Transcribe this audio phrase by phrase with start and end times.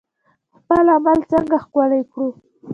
[0.57, 2.29] خپل عمل څنګه ښکلی کړو؟